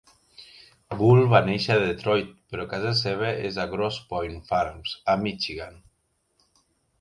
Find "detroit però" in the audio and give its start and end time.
1.83-2.65